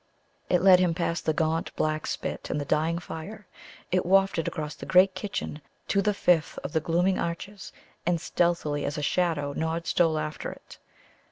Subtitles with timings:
[0.49, 3.45] It led him past the gaunt black spit and the dying fire.
[3.91, 7.71] It wafted across the great kitchen to the fifth of the gloomy arches,
[8.03, 10.79] and stealthily as a shadow Nod stole after it.